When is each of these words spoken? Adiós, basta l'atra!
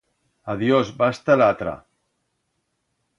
Adiós, 0.53 0.87
basta 1.01 1.37
l'atra! 1.41 1.75